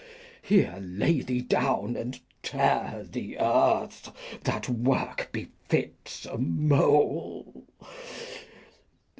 Here 0.41 0.79
lay 0.81 1.21
thee 1.21 1.41
down, 1.41 1.95
And 1.95 2.19
tear 2.41 3.05
the 3.07 3.37
Earth, 3.37 4.11
that 4.45 4.67
Work 4.67 5.29
befits 5.31 6.25
a 6.25 6.39
Mole. 6.39 7.67